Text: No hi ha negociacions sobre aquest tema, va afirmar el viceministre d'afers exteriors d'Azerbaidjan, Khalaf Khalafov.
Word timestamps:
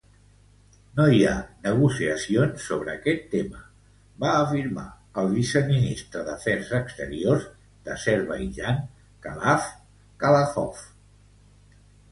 No 0.99 1.03
hi 1.15 1.19
ha 1.25 1.33
negociacions 1.65 2.63
sobre 2.69 2.91
aquest 2.99 3.21
tema, 3.35 3.61
va 4.25 4.31
afirmar 4.39 4.87
el 5.23 5.29
viceministre 5.35 6.25
d'afers 6.33 6.73
exteriors 6.81 7.47
d'Azerbaidjan, 7.91 8.83
Khalaf 9.27 9.73
Khalafov. 10.25 10.85